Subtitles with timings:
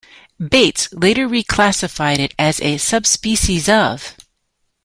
[0.39, 4.15] Bates later reclassified it as a subspecies of"".